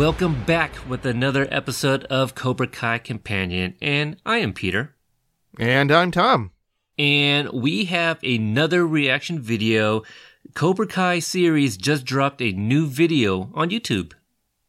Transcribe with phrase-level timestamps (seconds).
[0.00, 4.94] Welcome back with another episode of Cobra Kai Companion, and I am Peter.
[5.58, 6.52] And I'm Tom.
[6.96, 10.02] And we have another reaction video.
[10.54, 14.14] Cobra Kai series just dropped a new video on YouTube.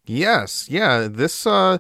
[0.06, 1.78] Yes, yeah, this uh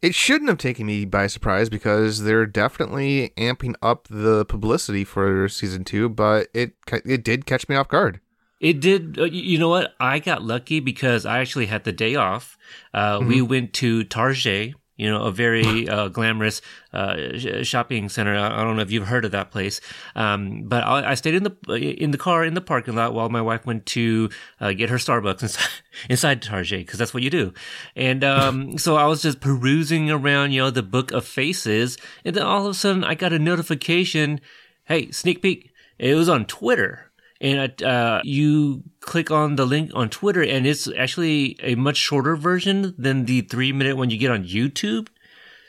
[0.00, 5.48] it shouldn't have taken me by surprise because they're definitely amping up the publicity for
[5.48, 6.74] season 2, but it
[7.04, 8.20] it did catch me off guard.
[8.60, 9.18] It did.
[9.18, 9.94] Uh, you know what?
[10.00, 12.56] I got lucky because I actually had the day off.
[12.94, 13.28] Uh, mm-hmm.
[13.28, 16.62] We went to Target, you know, a very uh, glamorous
[16.94, 18.34] uh, shopping center.
[18.34, 19.82] I don't know if you've heard of that place,
[20.14, 23.28] um, but I, I, stayed in the in the car in the parking lot while
[23.28, 25.68] my wife went to uh, get her Starbucks inside,
[26.08, 27.52] inside Target because that's what you do.
[27.94, 32.34] And um, so I was just perusing around, you know, the book of faces, and
[32.34, 34.40] then all of a sudden I got a notification.
[34.84, 35.72] Hey, sneak peek!
[35.98, 37.05] It was on Twitter
[37.40, 42.36] and uh, you click on the link on Twitter, and it's actually a much shorter
[42.36, 45.08] version than the three minute one you get on YouTube.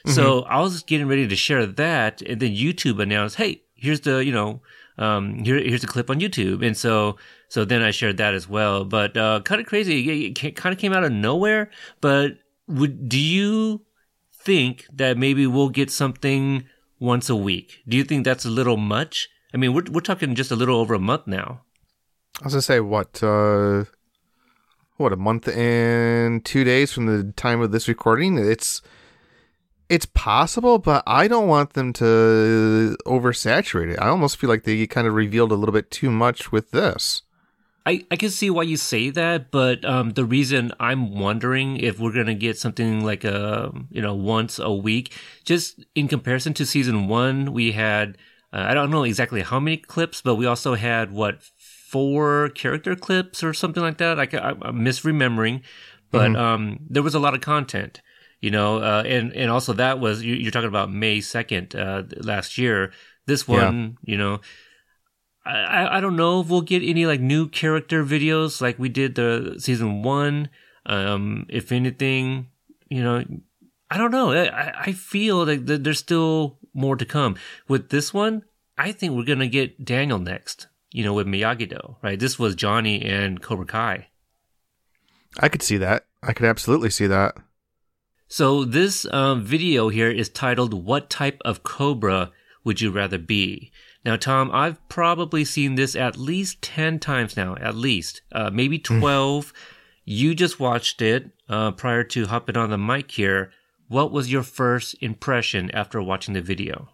[0.05, 0.11] Mm-hmm.
[0.11, 4.23] So I was getting ready to share that, and then YouTube announced, "Hey, here's the
[4.23, 4.61] you know,
[4.97, 7.17] um, here here's a clip on YouTube," and so
[7.49, 8.85] so then I shared that as well.
[8.85, 11.69] But uh, kind of crazy, it kind of came out of nowhere.
[12.01, 13.81] But would do you
[14.33, 16.65] think that maybe we'll get something
[16.99, 17.79] once a week?
[17.87, 19.29] Do you think that's a little much?
[19.57, 21.61] I mean, we're we're talking just a little over a month now.
[22.39, 23.85] I was gonna say what uh
[24.97, 28.37] what a month and two days from the time of this recording.
[28.37, 28.83] It's
[29.89, 33.99] it's possible, but I don't want them to oversaturate it.
[33.99, 37.23] I almost feel like they kind of revealed a little bit too much with this.
[37.83, 41.99] I, I can see why you say that, but um, the reason I'm wondering if
[41.99, 46.65] we're gonna get something like a you know once a week, just in comparison to
[46.67, 48.19] season one, we had
[48.53, 52.95] uh, I don't know exactly how many clips, but we also had what four character
[52.95, 54.19] clips or something like that.
[54.19, 55.61] I, am misremembering,
[56.11, 56.35] but mm-hmm.
[56.35, 58.01] um, there was a lot of content,
[58.39, 62.03] you know, uh, and and also that was you, are talking about May second uh,
[62.17, 62.91] last year.
[63.25, 64.11] This one, yeah.
[64.11, 64.41] you know.
[65.45, 69.15] I, I don't know if we'll get any like new character videos like we did
[69.15, 70.49] the season one.
[70.85, 72.47] Um, if anything,
[72.89, 73.23] you know,
[73.89, 74.33] I don't know.
[74.33, 77.35] I, I feel like there's still more to come.
[77.67, 78.43] With this one,
[78.77, 82.19] I think we're going to get Daniel next, you know, with Miyagi Do, right?
[82.19, 84.07] This was Johnny and Cobra Kai.
[85.39, 86.05] I could see that.
[86.23, 87.35] I could absolutely see that.
[88.27, 92.31] So this um, video here is titled "What type of cobra
[92.63, 93.71] would you rather be?"
[94.03, 98.77] Now, Tom, I've probably seen this at least ten times now, at least, uh, maybe
[98.85, 98.99] hmm.
[98.99, 99.53] twelve.
[100.03, 103.51] you just watched it uh, prior to hopping on the mic here.
[103.87, 106.89] What was your first impression after watching the video?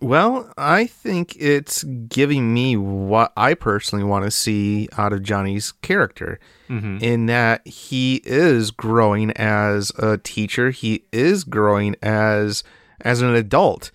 [0.00, 5.72] Well, I think it's giving me what I personally want to see out of Johnny's
[5.72, 6.40] character,
[6.70, 6.98] mm-hmm.
[7.02, 10.70] in that he is growing as a teacher.
[10.70, 12.64] He is growing as
[13.02, 13.90] as an adult.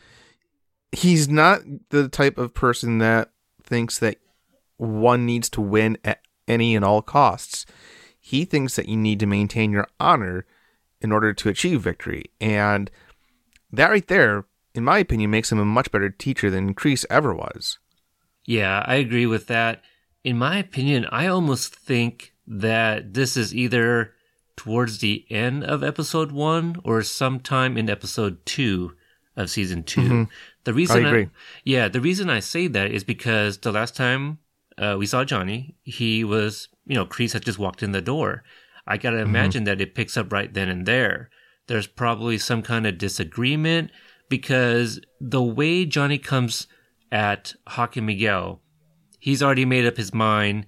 [0.91, 3.31] He's not the type of person that
[3.63, 4.17] thinks that
[4.77, 7.65] one needs to win at any and all costs.
[8.19, 10.45] He thinks that you need to maintain your honor
[11.05, 12.25] in order to achieve victory.
[12.41, 12.91] And
[13.71, 17.33] that right there, in my opinion, makes him a much better teacher than Kreese ever
[17.33, 17.79] was.
[18.45, 19.81] Yeah, I agree with that.
[20.23, 24.13] In my opinion, I almost think that this is either
[24.57, 28.95] towards the end of episode one or sometime in episode two
[29.35, 30.23] of season 2 mm-hmm.
[30.63, 31.29] The reason, I, I,
[31.63, 34.39] yeah, the reason I say that is because the last time
[34.79, 38.43] uh, we saw Johnny, he was, you know, Kreese had just walked in the door,
[38.87, 39.29] I gotta mm-hmm.
[39.29, 41.29] imagine that it picks up right then and there.
[41.67, 43.91] There's probably some kind of disagreement
[44.29, 46.67] because the way Johnny comes
[47.11, 48.61] at Hawk and Miguel,
[49.19, 50.65] he's already made up his mind.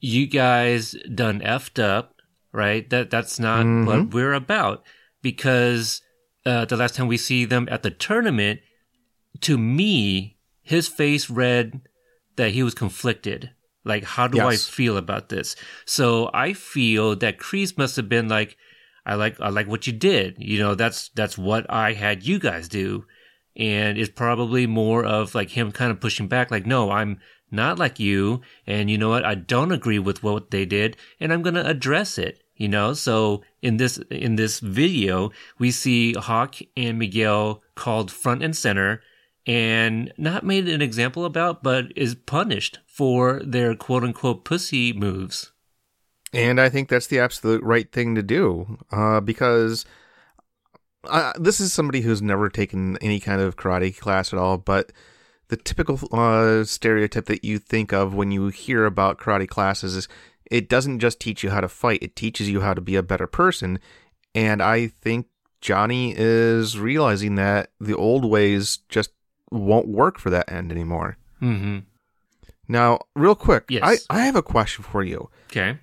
[0.00, 2.14] You guys done effed up,
[2.52, 2.88] right?
[2.90, 3.86] That that's not mm-hmm.
[3.86, 4.84] what we're about.
[5.22, 6.02] Because
[6.44, 8.60] uh, the last time we see them at the tournament,
[9.40, 11.80] to me, his face read
[12.36, 13.50] that he was conflicted.
[13.86, 14.46] Like, how do yes.
[14.46, 15.54] I feel about this?
[15.84, 18.56] So I feel that Kreese must have been like,
[19.06, 20.36] I like, I like what you did.
[20.38, 23.06] You know, that's, that's what I had you guys do.
[23.54, 27.78] And it's probably more of like him kind of pushing back, like, no, I'm not
[27.78, 28.40] like you.
[28.66, 29.24] And you know what?
[29.24, 32.42] I don't agree with what they did and I'm going to address it.
[32.56, 38.42] You know, so in this, in this video, we see Hawk and Miguel called front
[38.42, 39.02] and center
[39.46, 45.52] and not made an example about, but is punished for their quote unquote pussy moves.
[46.32, 49.84] And I think that's the absolute right thing to do uh, because
[51.04, 54.92] uh, this is somebody who's never taken any kind of karate class at all, but
[55.48, 60.08] the typical uh, stereotype that you think of when you hear about karate classes is
[60.50, 63.02] it doesn't just teach you how to fight, it teaches you how to be a
[63.02, 63.78] better person.
[64.34, 65.26] And I think
[65.60, 69.10] Johnny is realizing that the old ways just
[69.50, 71.18] won't work for that end anymore.
[71.42, 71.78] Mm-hmm.
[72.68, 74.06] Now, real quick, Yes.
[74.10, 75.30] I, I have a question for you.
[75.50, 75.78] Okay.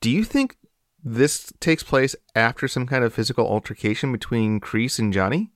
[0.00, 0.56] Do you think
[1.02, 5.50] this takes place after some kind of physical altercation between Kreese and Johnny?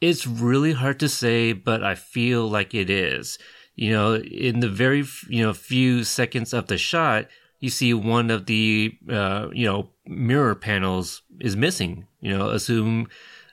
[0.00, 3.38] It's really hard to say, but I feel like it is.
[3.74, 7.26] You know, in the very you know few seconds of the shot,
[7.60, 12.06] you see one of the uh, you know mirror panels is missing.
[12.20, 13.08] You know, assume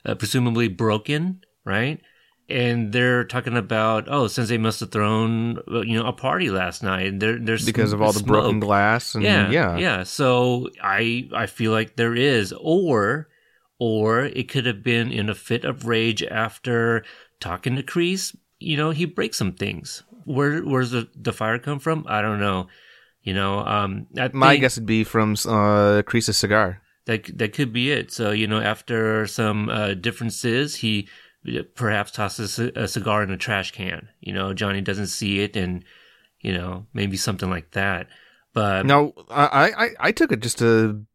[0.06, 2.00] uh, presumably broken, right?
[2.50, 7.08] And they're talking about oh, Sensei must have thrown you know a party last night.
[7.08, 9.78] And there, there's Because of all the broken glass and yeah, yeah.
[9.78, 10.04] yeah.
[10.04, 13.30] So I I feel like there is, or
[13.80, 17.04] or it could have been in a fit of rage after
[17.40, 18.36] talking to Kreese.
[18.60, 20.04] You know, he breaks some things.
[20.26, 22.06] Where where's the the fire come from?
[22.08, 22.68] I don't know.
[23.24, 26.82] You know, um, My guess would be from uh, Kreese's cigar.
[27.06, 28.12] that that could be it.
[28.12, 31.08] So you know, after some uh, differences, he
[31.76, 34.10] perhaps tosses a cigar in a trash can.
[34.22, 35.84] You know, Johnny doesn't see it, and
[36.40, 38.08] you know, maybe something like that.
[38.54, 41.06] But no, I, I, I took it just to.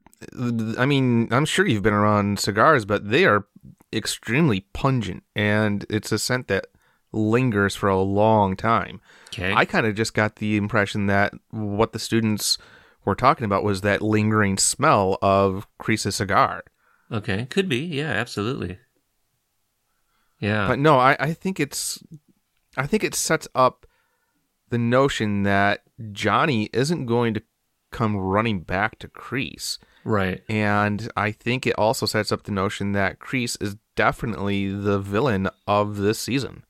[0.79, 3.47] I mean, I'm sure you've been around cigars, but they are
[3.93, 6.67] extremely pungent, and it's a scent that
[7.13, 9.01] lingers for a long time.
[9.29, 12.59] okay, I kind of just got the impression that what the students
[13.05, 16.65] were talking about was that lingering smell of Kreese's cigar.
[17.11, 17.79] Okay, could be.
[17.79, 18.79] Yeah, absolutely.
[20.41, 20.69] Yeah.
[20.69, 22.03] But no, I, I think it's
[22.77, 23.87] I think it sets up
[24.71, 25.83] the notion that
[26.13, 27.43] Johnny isn't going to
[27.91, 29.79] come running back to Kreese.
[30.05, 30.43] right.
[30.49, 35.49] And I think it also sets up the notion that Kreese is definitely the villain
[35.67, 36.65] of this season.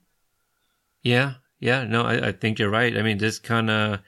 [1.03, 1.35] Yeah.
[1.61, 1.85] Yeah.
[1.85, 2.97] No, I, I think you're right.
[2.97, 4.01] I mean, this kind of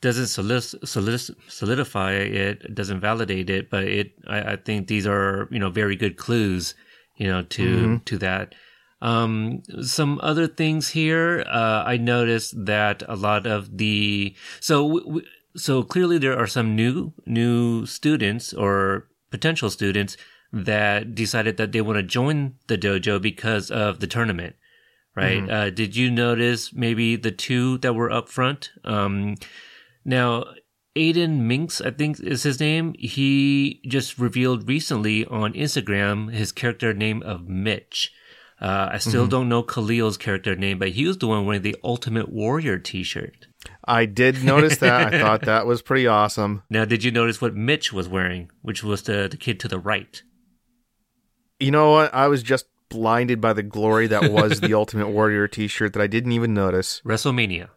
[0.00, 4.12] doesn't solid, solid, solidify it, it doesn't validate it, but it.
[4.28, 6.74] I, I think these are you know very good clues,
[7.16, 8.04] you know, to Mhm.
[8.06, 8.54] to that.
[9.00, 11.44] Um, some other things here.
[11.46, 16.74] Uh, I noticed that a lot of the so w- so clearly there are some
[16.74, 20.16] new new students or potential students
[20.52, 24.56] that decided that they want to join the dojo because of the tournament
[25.14, 25.50] right?
[25.50, 28.70] Uh, did you notice maybe the two that were up front?
[28.84, 29.34] Um,
[30.04, 30.44] now
[30.96, 36.92] Aedin Mincks i think is his name he just revealed recently on instagram his character
[36.92, 38.12] name of mitch
[38.60, 41.76] uh, I still don't know Khalil's character name, but he was the one wearing the
[41.84, 43.46] Ultimate Warrior T-shirt.
[43.84, 45.14] I did notice that.
[45.14, 46.64] I thought that was pretty awesome.
[46.68, 49.78] Now, did you notice what Mitch was wearing, which was the the kid to the
[49.78, 50.22] right?
[51.60, 52.12] You know what?
[52.12, 56.06] I was just blinded by the glory that was the Ultimate Warrior t-shirt that I
[56.06, 57.00] didn't even notice.
[57.04, 57.68] WrestleMania.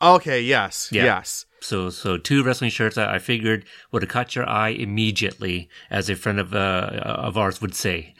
[0.00, 0.88] Okay, yes.
[0.92, 1.04] Yeah.
[1.04, 1.46] Yes.
[1.64, 6.10] So, so two wrestling shirts that I figured would have caught your eye immediately, as
[6.10, 8.14] a friend of uh, of ours would say.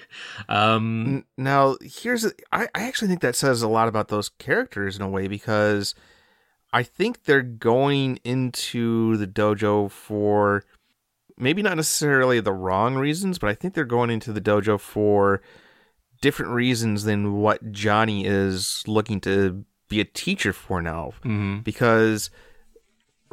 [0.49, 4.97] Um, Now, here's a, I, I actually think that says a lot about those characters
[4.97, 5.95] in a way because
[6.73, 10.65] I think they're going into the dojo for
[11.37, 15.43] maybe not necessarily the wrong reasons, but I think they're going into the dojo for
[16.23, 21.13] different reasons than what Johnny is looking to be a teacher for now.
[21.25, 21.63] mhm.
[21.63, 22.31] Because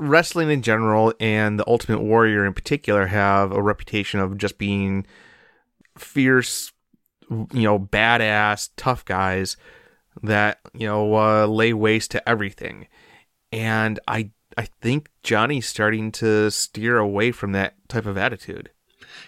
[0.02, 5.06] wrestling in general and the Ultimate Warrior in particular have a reputation of just being
[5.98, 6.72] fierce,
[7.30, 9.58] you know, badass, tough guys
[10.24, 12.88] that you know uh, lay waste to everything.
[13.52, 18.72] And I I think Johnny's starting to steer away from that type of attitude.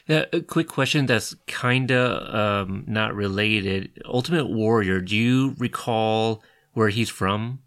[0.07, 4.01] Yeah, a quick question that's kind of um, not related.
[4.05, 7.59] Ultimate Warrior, do you recall where he's from?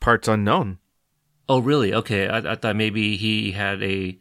[0.00, 0.78] Parts unknown.
[1.50, 1.92] Oh, really?
[1.92, 4.16] Okay, I, I thought maybe he had a,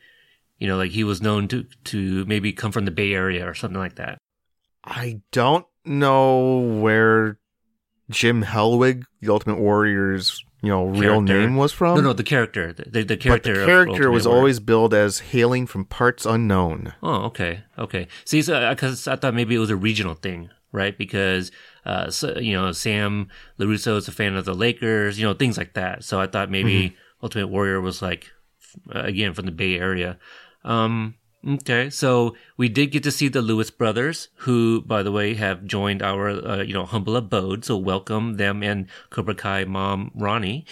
[0.58, 3.54] you know, like he was known to to maybe come from the Bay Area or
[3.54, 4.18] something like that.
[4.84, 7.38] I don't know where
[8.10, 11.98] Jim Hellwig, the Ultimate Warrior's you know real name was from.
[11.98, 13.60] no, no, the character, the, the, the but character.
[13.60, 14.40] the character was Warrior.
[14.40, 16.94] always billed as hailing from parts unknown.
[17.04, 18.08] Oh, okay, okay.
[18.26, 20.98] See, so because I thought maybe it was a regional thing, right?
[20.98, 21.52] Because
[21.86, 25.60] uh, so, you know, Sam LaRusso is a fan of the Lakers, you know, things
[25.60, 26.04] like that.
[26.04, 28.32] So I thought maybe Ultimate Warrior was like
[28.92, 30.18] again from the Bay Area.
[30.64, 31.16] Um,
[31.48, 35.66] okay, so we did get to see the Lewis brothers, who, by the way, have
[35.66, 37.66] joined our uh, you know humble abode.
[37.66, 40.66] So welcome them and Cobra Kai mom Ronnie.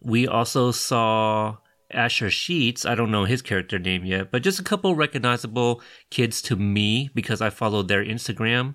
[0.00, 1.56] We also saw
[1.90, 2.84] Asher Sheets.
[2.84, 7.10] I don't know his character name yet, but just a couple recognizable kids to me
[7.14, 8.74] because I followed their Instagram.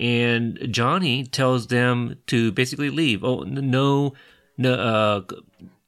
[0.00, 3.22] And Johnny tells them to basically leave.
[3.22, 4.14] Oh, no,
[4.56, 5.22] no, uh,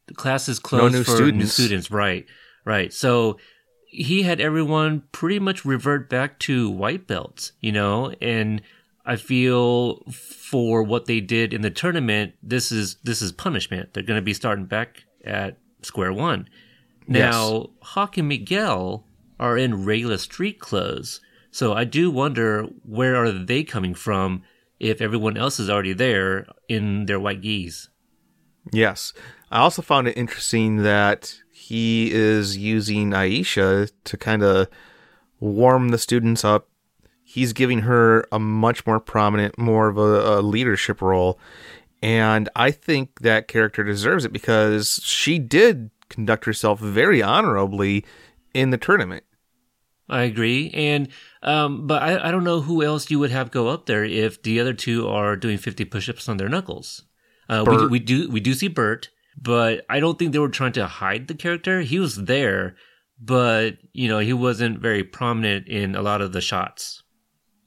[0.07, 1.39] the class is closed new for students.
[1.39, 1.91] new students.
[1.91, 2.27] Right,
[2.65, 2.93] right.
[2.93, 3.39] So
[3.87, 8.63] he had everyone pretty much revert back to white belts, you know, and
[9.05, 13.95] I feel for what they did in the tournament, this is this is punishment.
[13.95, 16.49] They're going to be starting back at square one.
[17.09, 19.07] Now, Hawk and Miguel
[19.39, 21.21] are in regular street clothes,
[21.53, 24.43] so I do wonder where are they coming from
[24.81, 27.89] if everyone else is already there in their white gis.
[28.73, 29.13] Yes.
[29.51, 34.69] I also found it interesting that he is using Aisha to kind of
[35.41, 36.69] warm the students up.
[37.23, 41.39] He's giving her a much more prominent, more of a, a leadership role.
[42.03, 48.05] And I think that character deserves it because she did conduct herself very honorably
[48.55, 49.25] in the tournament.
[50.09, 51.09] I agree, and
[51.43, 54.41] um, but I, I don't know who else you would have go up there if
[54.41, 57.03] the other two are doing fifty push-ups on their knuckles.
[57.49, 59.11] Uh, we, we do we do see Bert,
[59.41, 61.81] but I don't think they were trying to hide the character.
[61.81, 62.77] He was there,
[63.21, 67.03] but you know he wasn't very prominent in a lot of the shots.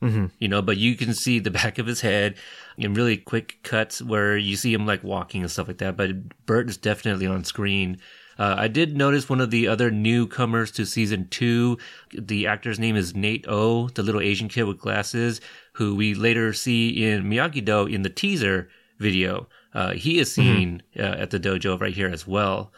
[0.01, 0.27] Mm-hmm.
[0.39, 2.35] You know, but you can see the back of his head
[2.77, 5.97] in really quick cuts where you see him like walking and stuff like that.
[5.97, 7.99] But Bert is definitely on screen.
[8.37, 11.77] Uh, I did notice one of the other newcomers to season two.
[12.17, 15.41] The actor's name is Nate O, the little Asian kid with glasses,
[15.73, 19.49] who we later see in Miyagi Do in the teaser video.
[19.73, 22.71] Uh, he is seen uh, at the dojo right here as well.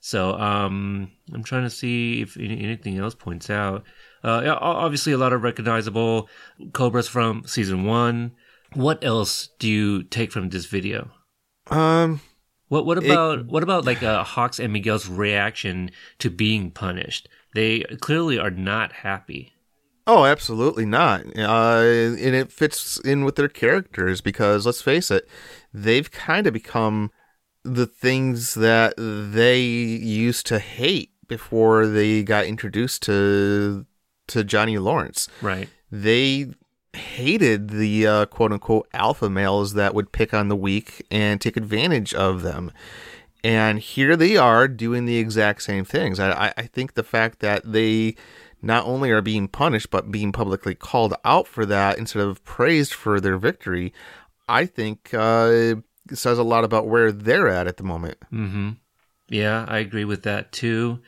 [0.00, 3.84] So um, I'm trying to see if any, anything else points out.
[4.24, 6.28] Uh, obviously, a lot of recognizable
[6.72, 8.32] cobras from season one.
[8.74, 11.10] What else do you take from this video?
[11.70, 12.20] Um,
[12.68, 17.28] What what about what about like uh, Hawks and Miguel's reaction to being punished?
[17.54, 19.52] They clearly are not happy.
[20.10, 21.20] Oh, absolutely not.
[21.36, 25.28] Uh, and it fits in with their characters because let's face it,
[25.72, 27.10] they've kind of become
[27.62, 33.84] the things that they used to hate before they got introduced to
[34.28, 35.28] to Johnny Lawrence.
[35.42, 35.68] Right.
[35.90, 36.46] They
[36.94, 41.58] hated the uh, quote unquote alpha males that would pick on the weak and take
[41.58, 42.72] advantage of them.
[43.44, 46.18] And here they are doing the exact same things.
[46.18, 48.16] I, I- I think the fact that they
[48.60, 52.92] not only are being punished, but being publicly called out for that instead of praised
[52.92, 53.92] for their victory,
[54.48, 55.76] I think uh,
[56.12, 58.18] says a lot about where they're at at the moment.
[58.32, 58.70] Mm-hmm.
[59.28, 61.00] Yeah, I agree with that too.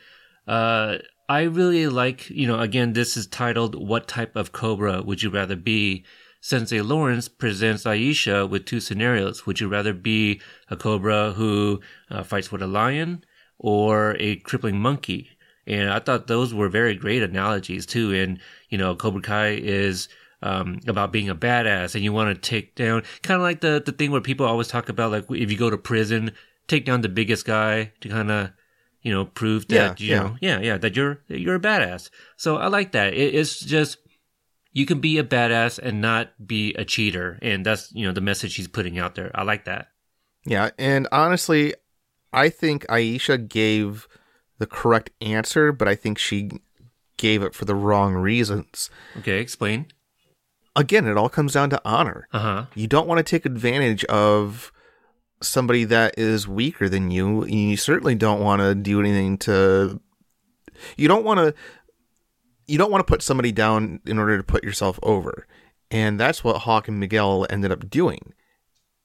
[0.47, 5.23] Uh, I really like, you know, again, this is titled "What Type of Cobra Would
[5.23, 6.05] You Rather Be?"
[6.43, 9.45] Sensei Lawrence presents Aisha with two scenarios.
[9.45, 13.23] Would you rather be a cobra who uh, fights with a lion
[13.59, 15.29] or a crippling monkey?
[15.67, 18.13] And I thought those were very great analogies too.
[18.13, 18.39] And,
[18.69, 20.09] you know, Cobra Kai is
[20.41, 23.81] um, about being a badass and you want to take down, kind of like the,
[23.85, 26.31] the thing where people always talk about, like, if you go to prison,
[26.67, 28.51] take down the biggest guy to kind of,
[29.01, 30.23] you know, prove that, Yeah, you yeah.
[30.23, 32.09] know, yeah, yeah, that you're, you're a badass.
[32.37, 33.13] So I like that.
[33.13, 33.97] It, it's just,
[34.73, 37.37] you can be a badass and not be a cheater.
[37.41, 39.31] And that's, you know, the message he's putting out there.
[39.35, 39.89] I like that.
[40.45, 41.75] Yeah, and honestly,
[42.33, 44.07] I think Aisha gave
[44.61, 46.51] the correct answer, but I think she
[47.17, 48.89] gave it for the wrong reasons.
[49.17, 49.87] Okay, explain.
[50.75, 52.27] Again, it all comes down to honor.
[52.31, 52.65] Uh huh.
[52.75, 54.71] You don't want to take advantage of
[55.41, 57.41] somebody that is weaker than you.
[57.41, 59.99] and You certainly don't want to do anything to.
[60.95, 61.53] You don't want to.
[62.67, 65.47] You don't want to put somebody down in order to put yourself over,
[65.89, 68.33] and that's what Hawk and Miguel ended up doing.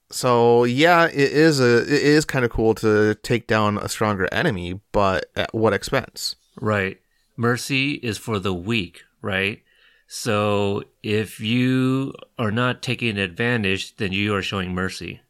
[0.09, 4.27] So yeah, it is a it is kind of cool to take down a stronger
[4.31, 6.35] enemy, but at what expense?
[6.59, 6.99] Right.
[7.35, 9.61] Mercy is for the weak, right?
[10.07, 15.21] So if you are not taking advantage, then you are showing mercy.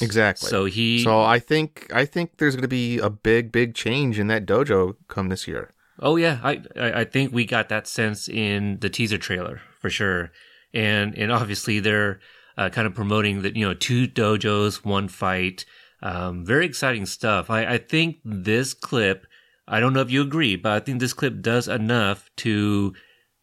[0.00, 0.48] Exactly.
[0.48, 1.02] So he.
[1.02, 4.46] So I think I think there's going to be a big big change in that
[4.46, 5.72] dojo come this year.
[5.98, 9.90] Oh yeah, I I I think we got that sense in the teaser trailer for
[9.90, 10.30] sure,
[10.72, 12.20] and and obviously they're
[12.60, 15.64] uh, kind of promoting that you know two dojos, one fight.
[16.02, 17.48] Um, very exciting stuff.
[17.48, 19.26] I I think this clip.
[19.66, 22.92] I don't know if you agree, but I think this clip does enough to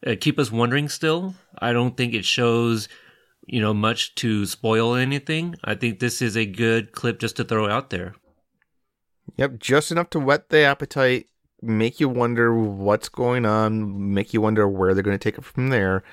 [0.06, 0.88] uh, keep us wondering.
[0.88, 2.88] Still, I don't think it shows
[3.48, 5.56] you know much to spoil anything.
[5.64, 8.14] I think this is a good clip just to throw out there.
[9.38, 11.26] Yep, just enough to whet the appetite,
[11.62, 15.44] make you wonder what's going on, make you wonder where they're going to take it
[15.44, 16.04] from there,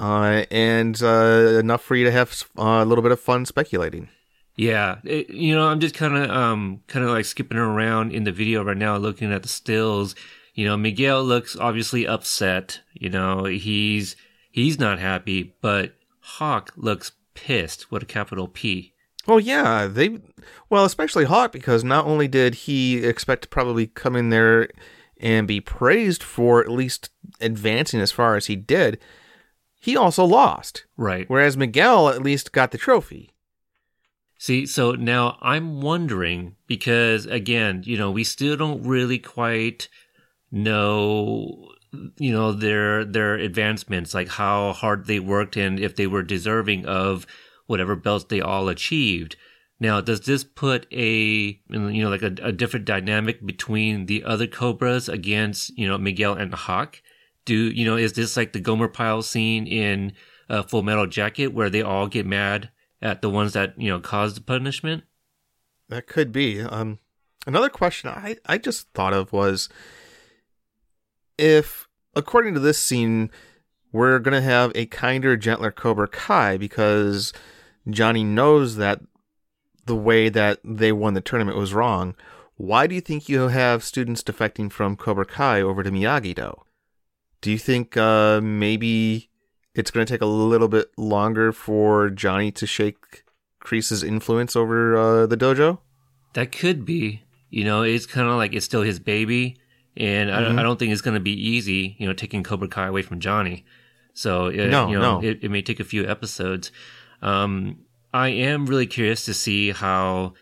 [0.00, 4.08] uh, and uh, enough for you to have uh, a little bit of fun speculating.
[4.56, 8.24] Yeah, it, you know, I'm just kind of, um, kind of like skipping around in
[8.24, 10.14] the video right now, looking at the stills.
[10.54, 12.80] You know, Miguel looks obviously upset.
[12.92, 14.16] You know, he's
[14.50, 18.94] he's not happy, but Hawk looks pissed with a capital P.
[19.28, 20.18] Well, yeah, they
[20.68, 24.70] well, especially Hawk because not only did he expect to probably come in there
[25.20, 28.98] and be praised for at least advancing as far as he did,
[29.78, 30.84] he also lost.
[30.96, 31.28] Right.
[31.28, 33.30] Whereas Miguel at least got the trophy.
[34.38, 39.88] See, so now I'm wondering because again, you know, we still don't really quite
[40.50, 41.68] know
[42.18, 46.84] you know their their advancements like how hard they worked and if they were deserving
[46.86, 47.26] of
[47.66, 49.36] whatever belts they all achieved
[49.80, 54.46] now does this put a you know like a, a different dynamic between the other
[54.46, 57.00] cobras against you know miguel and hawk
[57.48, 60.12] do you know is this like the Gomer Pyle scene in
[60.48, 62.70] uh, full metal jacket where they all get mad
[63.02, 65.04] at the ones that you know caused the punishment
[65.88, 66.98] that could be um
[67.46, 69.68] another question i i just thought of was
[71.38, 73.30] if, according to this scene,
[73.92, 77.32] we're to have a kinder, gentler Cobra Kai because
[77.88, 79.00] Johnny knows that
[79.86, 82.14] the way that they won the tournament was wrong.
[82.56, 86.60] Why do you think you have students defecting from Cobra Kai over to Miyagi Do?
[87.40, 89.30] Do you think uh, maybe
[89.74, 93.24] it's going to take a little bit longer for Johnny to shake
[93.62, 95.78] Kreese's influence over uh, the dojo?
[96.34, 97.22] That could be.
[97.50, 99.56] You know, it's kind of like it's still his baby
[99.98, 100.56] and mm-hmm.
[100.56, 103.02] I, I, don't think it's going to be easy, you know, taking Cobra Kai away
[103.02, 103.64] from Johnny.
[104.14, 105.26] So it, no, you know, no.
[105.26, 106.70] it, it, may take a few episodes.
[107.20, 107.80] Um,
[108.14, 110.34] I am really curious to see how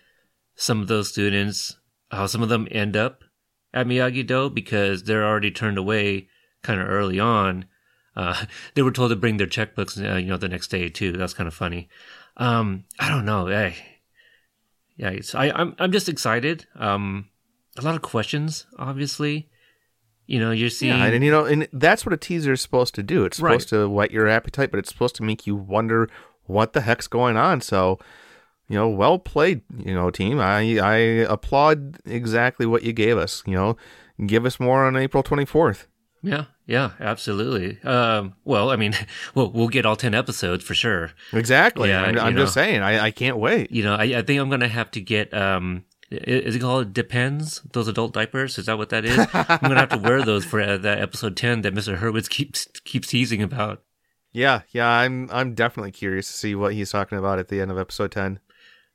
[0.56, 1.78] some of those students,
[2.10, 3.24] how some of them end up
[3.72, 6.28] at Miyagi Do because they're already turned away
[6.66, 7.64] kind of early on.
[8.16, 8.44] Uh,
[8.74, 11.12] they were told to bring their checkbooks, uh, you know, the next day too.
[11.12, 11.88] That's kind of funny.
[12.36, 13.46] Um, I don't know.
[13.46, 13.76] Hey,
[14.96, 16.66] yeah, I, I'm I'm just excited.
[16.74, 17.28] Um,
[17.78, 19.48] a lot of questions, obviously.
[20.26, 22.96] You know, you're seeing, yeah, and you know, and that's what a teaser is supposed
[22.96, 23.24] to do.
[23.24, 23.78] It's supposed right.
[23.78, 26.10] to whet your appetite, but it's supposed to make you wonder
[26.44, 27.60] what the heck's going on.
[27.60, 27.98] So,
[28.68, 30.40] you know, well played, you know, team.
[30.40, 33.44] I I applaud exactly what you gave us.
[33.46, 33.76] You know,
[34.26, 35.86] give us more on April twenty fourth.
[36.26, 37.80] Yeah, yeah, absolutely.
[37.82, 38.94] Um, well, I mean,
[39.34, 41.12] we'll we'll get all ten episodes for sure.
[41.32, 41.90] Exactly.
[41.90, 42.82] Yeah, I'm, I'm just saying.
[42.82, 43.70] I, I can't wait.
[43.70, 47.62] You know, I, I think I'm gonna have to get um is it called Depends?
[47.72, 48.58] Those adult diapers?
[48.58, 49.18] Is that what that is?
[49.32, 51.98] I'm gonna have to wear those for uh, that episode ten that Mr.
[51.98, 53.82] Hurwitz keeps keeps teasing about.
[54.32, 57.70] Yeah, yeah, I'm I'm definitely curious to see what he's talking about at the end
[57.70, 58.40] of episode ten.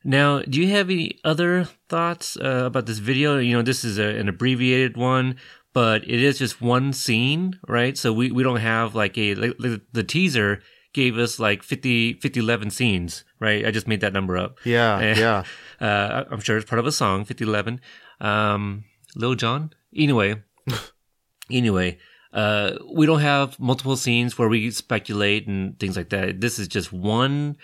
[0.03, 3.37] Now, do you have any other thoughts uh, about this video?
[3.37, 5.35] You know, this is a, an abbreviated one,
[5.73, 7.97] but it is just one scene, right?
[7.97, 9.57] So we, we don't have like a like,
[9.91, 10.61] the teaser
[10.93, 13.65] gave us like 50, 50 11 scenes, right?
[13.65, 14.57] I just made that number up.
[14.65, 15.43] Yeah, and, yeah.
[15.79, 17.81] Uh, I'm sure it's part of a song, 50 11.
[18.19, 18.83] Um,
[19.15, 19.71] Lil Jon?
[19.95, 20.41] Anyway,
[21.51, 21.97] anyway,
[22.33, 26.41] uh, we don't have multiple scenes where we speculate and things like that.
[26.41, 27.57] This is just one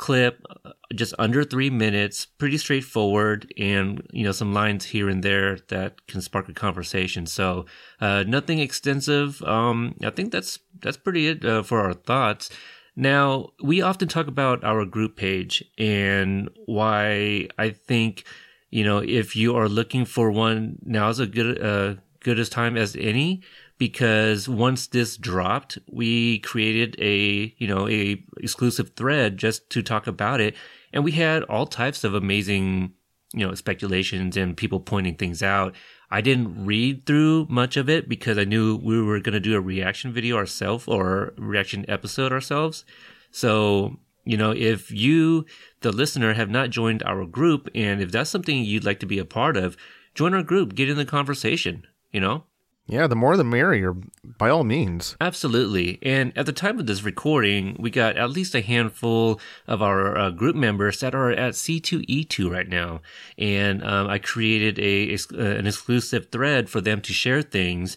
[0.00, 5.22] clip, uh, just under three minutes, pretty straightforward, and you know some lines here and
[5.22, 7.26] there that can spark a conversation.
[7.26, 7.66] So
[8.00, 9.42] uh, nothing extensive.
[9.42, 12.48] Um, I think that's that's pretty it uh, for our thoughts.
[12.96, 18.24] Now we often talk about our group page and why I think
[18.70, 22.48] you know if you are looking for one, now is a good uh, good as
[22.48, 23.42] time as any
[23.80, 30.06] because once this dropped, we created a, you know, a exclusive thread just to talk
[30.06, 30.54] about it.
[30.92, 32.92] And we had all types of amazing,
[33.32, 35.74] you know, speculations and people pointing things out.
[36.10, 39.56] I didn't read through much of it because I knew we were going to do
[39.56, 42.84] a reaction video ourselves or reaction episode ourselves.
[43.30, 45.46] So, you know, if you,
[45.80, 49.18] the listener, have not joined our group and if that's something you'd like to be
[49.18, 49.78] a part of,
[50.14, 52.44] join our group, get in the conversation, you know?
[52.86, 55.16] Yeah, the more the merrier, by all means.
[55.20, 56.00] Absolutely.
[56.02, 60.18] And at the time of this recording, we got at least a handful of our
[60.18, 63.00] uh, group members that are at C2E2 right now.
[63.38, 67.96] And um, I created a, a, an exclusive thread for them to share things.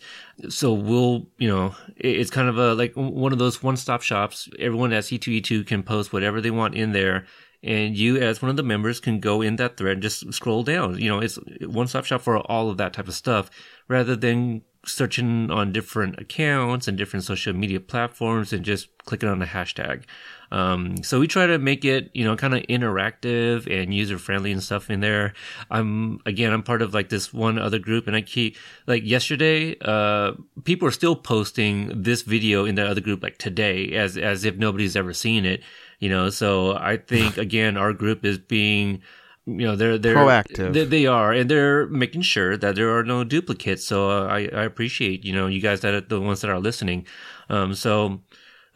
[0.50, 4.48] So we'll, you know, it's kind of a like one of those one stop shops.
[4.60, 7.26] Everyone at C2E2 can post whatever they want in there
[7.64, 10.64] and you as one of the members can go in that thread and just scroll
[10.64, 13.50] down you know it's one stop shop for all of that type of stuff
[13.88, 19.42] rather than searching on different accounts and different social media platforms and just clicking on
[19.42, 20.04] a hashtag.
[20.52, 24.52] Um, so we try to make it, you know, kind of interactive and user friendly
[24.52, 25.34] and stuff in there.
[25.72, 29.76] I'm, again, I'm part of like this one other group and I keep, like yesterday,
[29.82, 34.46] uh, people are still posting this video in the other group like today as, as
[34.46, 35.64] if nobody's ever seen it,
[36.00, 39.02] you know, so I think again, our group is being,
[39.46, 43.04] you know they're they're proactive they, they, are and they're making sure that there are
[43.04, 46.40] no duplicates so uh, i i appreciate you know you guys that are the ones
[46.40, 47.06] that are listening
[47.50, 48.22] um so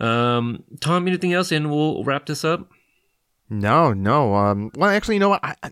[0.02, 2.70] um tom anything else and we'll wrap this up
[3.50, 4.36] No, no.
[4.36, 5.44] Um, well, actually, you know what?
[5.44, 5.72] I, I,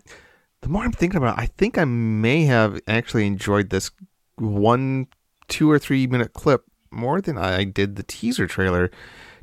[0.62, 3.90] the more I'm thinking about it, I think I may have actually enjoyed this
[4.36, 5.08] one,
[5.48, 8.90] two or three minute clip more than I did the teaser trailer.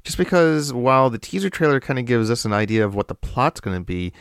[0.03, 3.15] Just because while the teaser trailer kind of gives us an idea of what the
[3.15, 4.11] plot's going to be,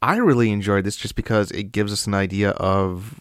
[0.00, 3.20] I really enjoyed this just because it gives us an idea of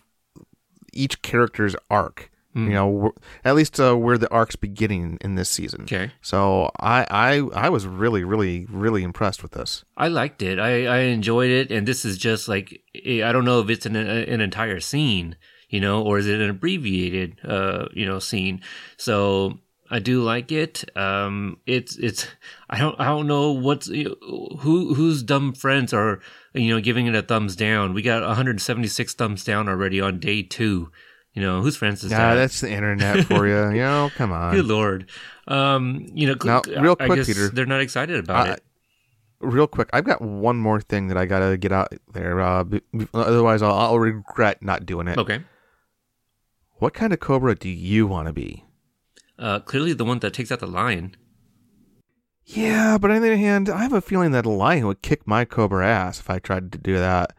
[0.93, 2.29] each character's arc.
[2.55, 2.65] Mm.
[2.65, 3.11] You know,
[3.45, 5.83] at least uh, where the arc's beginning in this season.
[5.83, 6.11] Okay.
[6.21, 9.85] So I, I, I was really, really, really impressed with this.
[9.95, 10.57] I liked it.
[10.57, 13.95] I, I enjoyed it, and this is just like I don't know if it's an
[13.95, 15.35] an entire scene,
[15.69, 18.61] you know, or is it an abbreviated, uh, you know, scene.
[18.97, 20.83] So I do like it.
[20.97, 22.27] Um, it's it's
[22.69, 26.19] I don't I don't know what's who whose dumb friends are
[26.53, 27.93] you know giving it a thumbs down.
[27.93, 30.91] We got 176 thumbs down already on day two.
[31.33, 32.35] You know whose friends is nah, that?
[32.35, 33.69] that's the internet for you.
[33.77, 34.53] you know, come on.
[34.55, 35.09] Good lord.
[35.47, 38.63] Um, you know, now, real quick, Peter, they're not excited about uh, it.
[39.39, 42.41] Real quick, I've got one more thing that I gotta get out there.
[42.41, 42.65] Uh,
[43.13, 45.17] otherwise, I'll, I'll regret not doing it.
[45.17, 45.41] Okay.
[46.79, 48.63] What kind of cobra do you want to be?
[49.39, 51.15] Uh, clearly the one that takes out the lion.
[52.45, 55.27] Yeah, but on the other hand, I have a feeling that a lion would kick
[55.27, 57.33] my cobra ass if I tried to do that.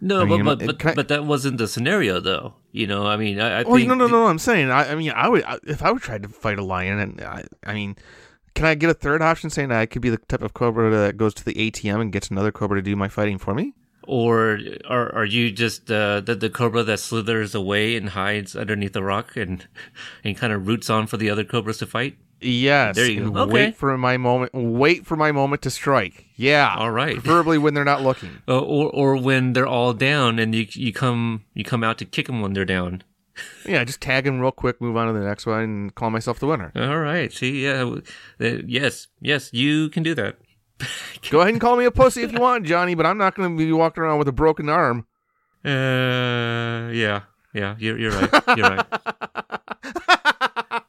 [0.00, 2.54] No, I mean, but but, but, but, that wasn't the scenario, though.
[2.72, 4.26] You know, I mean, I, I oh, think no, no, no.
[4.26, 6.98] I'm saying, I, I mean, I would if I would try to fight a lion,
[6.98, 7.96] and I, I mean,
[8.54, 10.90] can I get a third option saying that I could be the type of cobra
[10.90, 13.74] that goes to the ATM and gets another cobra to do my fighting for me?
[14.04, 18.92] Or are are you just uh, the the cobra that slithers away and hides underneath
[18.92, 19.66] the rock and
[20.24, 22.16] and kind of roots on for the other cobras to fight?
[22.40, 22.96] Yes.
[22.96, 23.42] There you go.
[23.42, 23.52] Okay.
[23.52, 24.52] Wait for my moment.
[24.52, 26.26] Wait for my moment to strike.
[26.34, 26.74] Yeah.
[26.76, 27.14] All right.
[27.14, 28.30] Preferably when they're not looking.
[28.48, 32.04] Uh, or or when they're all down and you you come you come out to
[32.04, 33.04] kick them when they're down.
[33.64, 36.38] yeah, just tag them real quick, move on to the next one, and call myself
[36.38, 36.72] the winner.
[36.74, 37.32] All right.
[37.32, 37.84] See, yeah,
[38.40, 40.36] uh, yes, yes, you can do that.
[41.30, 43.56] Go ahead and call me a pussy if you want, Johnny, but I'm not going
[43.56, 45.06] to be walking around with a broken arm.
[45.64, 47.22] Uh, yeah,
[47.54, 48.42] yeah, you're you're right.
[48.56, 48.86] You're right.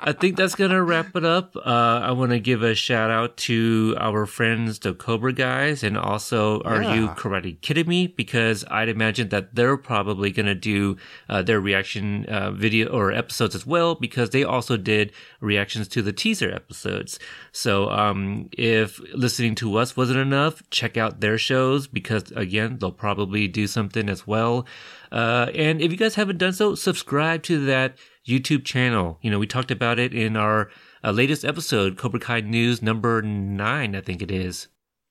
[0.06, 1.56] I think that's gonna wrap it up.
[1.56, 1.62] Uh,
[2.04, 6.62] I want to give a shout out to our friends, the Cobra guys, and also
[6.64, 6.94] Are yeah.
[6.94, 8.08] You Karate Kidding Me?
[8.08, 10.98] Because I'd imagine that they're probably gonna do
[11.30, 16.02] uh, their reaction uh, video or episodes as well, because they also did reactions to
[16.02, 17.18] the teaser episodes.
[17.54, 22.92] So um, if listening to us wasn't enough, check out their shows because again, they'll
[22.92, 24.66] probably do something as well.
[25.14, 27.96] Uh, and if you guys haven't done so, subscribe to that
[28.28, 29.20] YouTube channel.
[29.22, 30.70] You know, we talked about it in our
[31.04, 34.68] uh, latest episode, Cobra Kai News number nine, I think it is.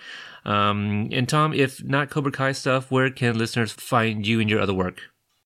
[0.44, 4.61] Um, and Tom, if not Cobra Kai stuff, where can listeners find you and your
[4.61, 5.01] other work?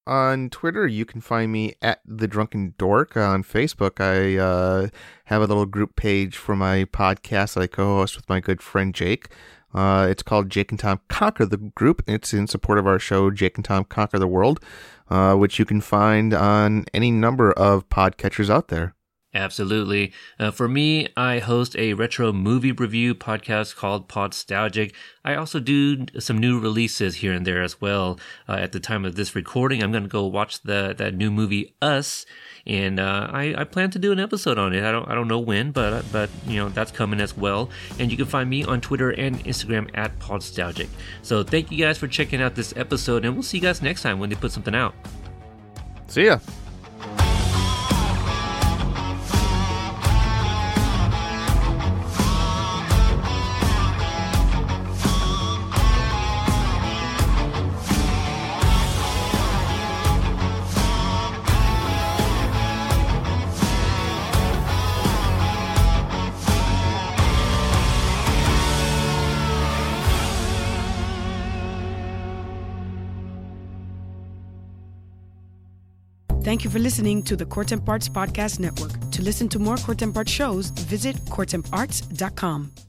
[0.08, 3.14] On Twitter, you can find me at the Drunken Dork.
[3.14, 4.88] On Facebook, I uh,
[5.26, 8.94] have a little group page for my podcast that I co-host with my good friend
[8.94, 9.28] Jake.
[9.74, 12.02] Uh, it's called Jake and Tom Conquer the Group.
[12.06, 14.64] It's in support of our show, Jake and Tom Conquer the World,
[15.10, 18.94] uh, which you can find on any number of podcatchers out there.
[19.34, 20.12] Absolutely.
[20.38, 24.94] Uh, for me, I host a retro movie review podcast called Podstalgic.
[25.22, 28.18] I also do some new releases here and there as well.
[28.48, 31.30] Uh, at the time of this recording, I'm going to go watch the that new
[31.30, 32.24] movie Us,
[32.66, 34.82] and uh, I, I, plan to do an episode on it.
[34.82, 37.68] I don't I don't know when, but but you know that's coming as well.
[37.98, 40.88] And you can find me on Twitter and Instagram at Podstalgic.
[41.20, 44.00] So thank you guys for checking out this episode, and we'll see you guys next
[44.00, 44.94] time when they put something out.
[46.06, 46.38] See ya.
[76.68, 79.10] You for listening to the Court Arts Podcast Network.
[79.12, 82.87] To listen to more Court Arts shows, visit courtemparts.com.